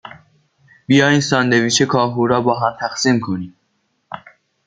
بیا 0.87 1.07
این 1.07 1.21
ساندویچ 1.21 1.81
کاهو 1.83 2.27
را 2.27 2.41
باهم 2.41 2.77
تقسیم 2.79 3.19
کنیم. 3.19 3.55